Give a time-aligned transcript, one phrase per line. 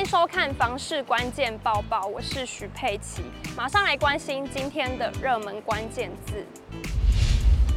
[0.00, 3.22] 迎收看《房市关键报报》，我是徐佩琪，
[3.54, 6.42] 马上来关心今天的热门关键字。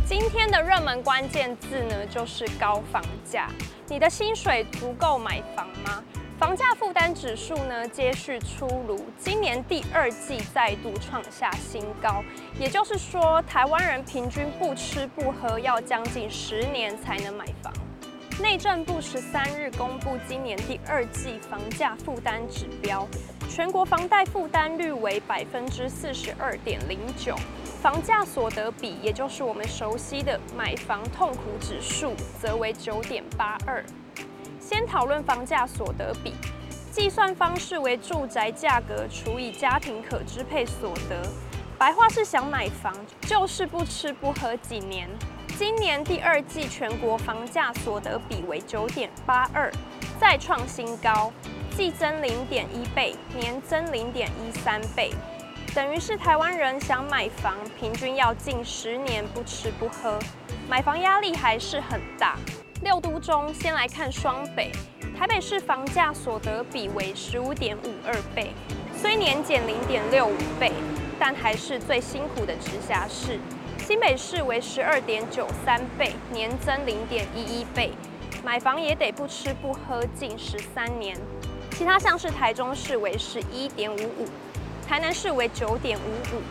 [0.05, 3.49] 今天的热门关键字呢，就是高房价。
[3.89, 6.01] 你的薪水足够买房吗？
[6.39, 12.23] 房价负担指数呢，接续出炉，今年第二季再度创下新高。
[12.57, 17.73] 也就是说，台湾人平均不吃不喝要将近十年才能买房。
[18.43, 23.07] 内政部十三日公布今年第二季房价负担指标，
[23.49, 27.37] 全国房贷负担率为百分之四十二点零九，
[27.81, 33.81] 房价所得比，也就是我们熟悉的买房痛苦指数，则为九点八二。
[34.59, 36.33] 先讨论房价所得比，
[36.91, 41.25] 计算方式为住宅价格除以家庭可支配所得，
[41.77, 45.07] 白话是想买房，就是不吃不喝几年。
[45.65, 49.71] 今年第二季全国房价所得比为九点八二，
[50.19, 51.31] 再创新高，
[51.73, 55.09] 季增零点一倍，年增零点一三倍，
[55.73, 60.19] 等于是台湾人想买房，平均要近十年不吃不喝，
[60.67, 62.35] 买房压力还是很大。
[62.81, 64.69] 六都中，先来看双北，
[65.17, 68.51] 台北市房价所得比为十五点五二倍，
[68.93, 70.73] 虽年减零点六五倍，
[71.17, 73.39] 但还是最辛苦的直辖市。
[73.85, 77.91] 新北市为十二点九三倍，年增零点一一倍，
[78.41, 81.17] 买房也得不吃不喝近十三年。
[81.71, 84.25] 其他像是台中市为十一点五五，
[84.87, 86.41] 台南市为九点五五，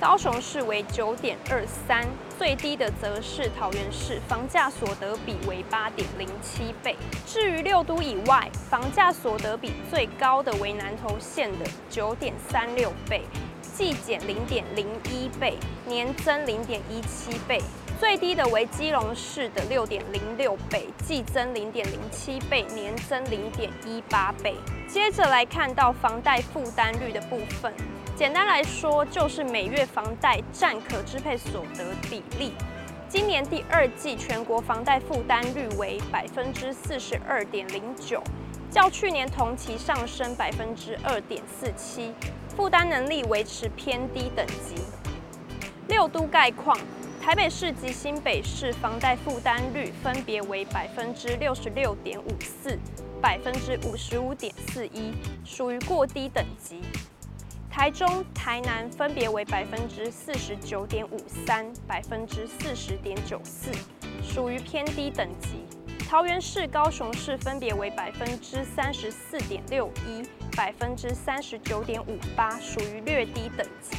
[0.00, 2.06] 高雄市为九点二三，
[2.38, 6.94] 最低的则是桃园市，房价所得比为八点零七倍。
[7.26, 13.22] 至于六都以外，房价所得比最高的为南投县的九点三六倍。
[13.78, 17.62] 季减零点零一倍，年增零点一七倍，
[18.00, 24.56] 最低的为基隆市的六点零六倍，季增零点零七倍，年增零点一八倍。
[24.88, 27.72] 接着来看到房贷负担率的部分，
[28.16, 32.54] 简单来说就是每月房贷占可支配所得比例。
[33.08, 38.20] 今年第二季全国房贷负担率为百分之四十二点零九，
[38.72, 42.12] 较去年同期上升百分之二点四七。
[42.58, 44.82] 负担能力维持偏低等级。
[45.86, 46.76] 六都概况，
[47.22, 52.76] 台北市及新北市房贷负担率分别为百分之六十六点五四、
[53.22, 55.12] 百分之五十五点四一，
[55.44, 56.80] 属于过低等级。
[57.70, 63.70] 台中、台南分别为百分之四十九点五三、百分之四十点九四，
[64.20, 65.64] 属于偏低等级。
[66.08, 70.26] 桃园市、高雄市分别为百分之三十四点六一、
[70.58, 73.96] 百分之三十九点五八，属于略低等级。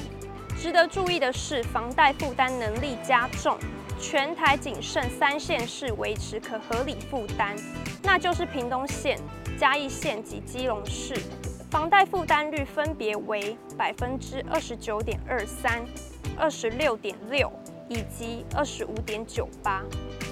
[0.58, 3.58] 值得注意的是，房贷负担能力加重，
[3.98, 7.56] 全台仅剩三县市维持可合理负担，
[8.04, 9.18] 那就是屏东县、
[9.58, 11.16] 嘉义县及基隆市。
[11.72, 15.82] 房贷负担率分别为百分之二十九点二三、
[16.38, 17.50] 二十六点六
[17.88, 19.82] 以及二十五点九八。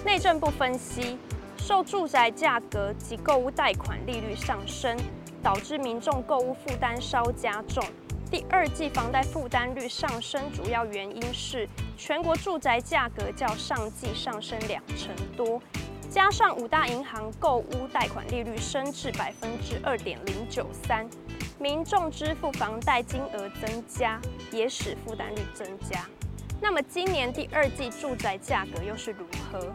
[0.03, 1.17] 内政部分析。
[1.59, 4.95] 受住宅价格及购物贷款利率上升，
[5.43, 7.83] 导致民众购物负担稍加重。
[8.29, 15.61] 第二季房贷负担率上升，主要原因是全国住宅价格较上季上升两成多，
[16.09, 21.09] 加上五大银行购屋贷款利率升至百分之二点零九三，
[21.57, 24.19] 民众支付房贷金额增加，
[24.51, 26.05] 也使负担率增加。
[26.59, 29.73] 那么今年第二季住宅价格又是如何？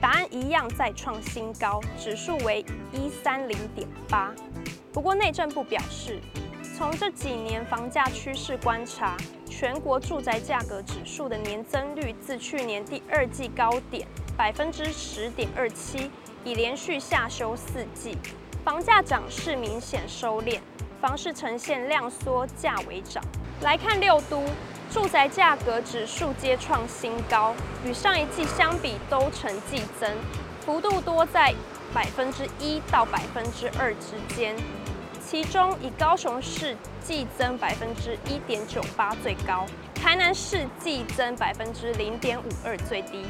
[0.00, 4.34] 答案一样再创新高，指数为一三零点八。
[4.94, 6.20] 不过内政部表示，
[6.76, 14.06] 从这几年房价趋势观察，全国住宅价格指数的年增率自去年第二季高点
[14.36, 16.08] 百分之十点二七，
[16.44, 18.16] 已连续下修四季，
[18.64, 20.60] 房价涨势明显收敛，
[21.00, 23.20] 房市呈现量缩价为涨。
[23.62, 24.44] 来看六都。
[24.92, 27.52] 住宅价格指数皆创新高，
[27.84, 30.08] 与上一季相比都呈季增，
[30.60, 31.52] 幅度多在
[31.92, 34.54] 百分之一到百分之二之间。
[35.34, 43.24] 其中以高雄市季增百分之一点九八最高，台南市季增百分之零点五二最低。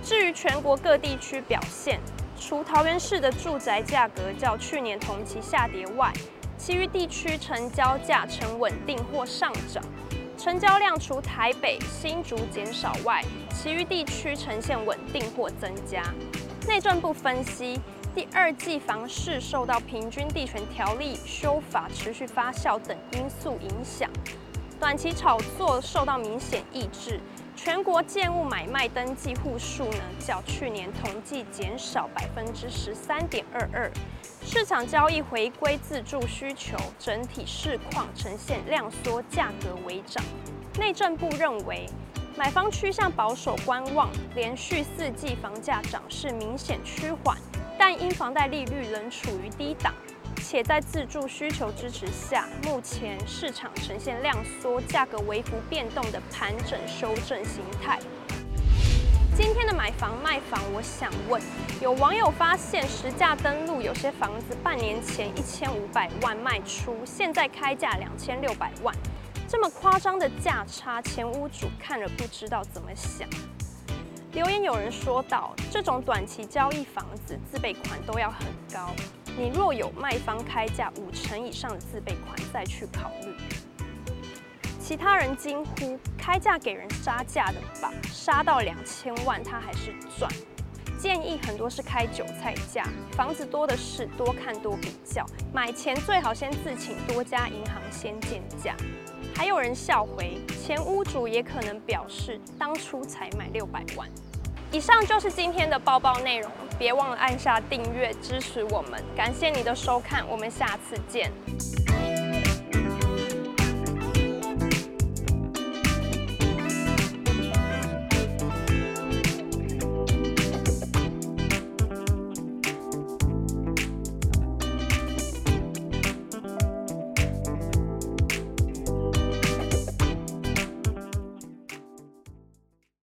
[0.00, 1.98] 至于全国各地区表现，
[2.38, 6.12] 除桃园市的住宅价格较去年同期下跌外，
[6.56, 9.82] 其余地区成交价呈稳定或上涨。
[10.38, 16.00] 成交量除台北、新竹减少外，其余地区呈现稳定或增加。
[16.68, 17.80] 内政部分析，
[18.14, 24.08] 第二季房市受到平均地权条例修法持续发酵等因素影响，
[24.78, 27.18] 短期炒作受到明显抑制，
[27.56, 33.90] 全国建物买卖登记户数呢，较去年同季减少百分之十三点二二，
[34.44, 40.22] 市场交易回归自住需求，整体市况呈现量缩，价格微涨。
[40.78, 41.84] 内政部认为，
[42.36, 47.36] 买方趋向保守观望，连续四季房价涨势明显趋缓，
[47.78, 49.92] 但因房贷利率仍处于低档。
[50.42, 57.98] 且在自住需求支持下，目前市场呈现量缩、价格微幅变动的盘整修正形态。
[59.34, 61.40] 今天的买房卖房，我想问，
[61.80, 68.94] 有网友发现实价登录有些房子半年前一千五百万卖出，现在开价两千六百万，
[69.48, 73.26] 这么夸张的价差，前屋主看了不知道怎么想。
[74.34, 78.92] 留言有人说到，这种短期交易房子自备款都要很高。
[79.38, 83.32] 你若有卖方开价五成以上的自备款，再去考虑。
[84.80, 87.92] 其他人惊呼：开价给人杀价的吧？
[88.12, 90.28] 杀到两千万，他还是赚。
[90.98, 95.24] 建议很多是开韭菜价，房子多的是，多看多比较。
[95.52, 98.74] 买前最好先自请多家银行先建价。
[99.36, 104.08] 还有人笑回：前屋主也可能表示，当初才买六百万。
[104.70, 111.32] 以上就是今天的报报内容，别忘了按下订阅支持我们，感谢你的收看，我们下次见。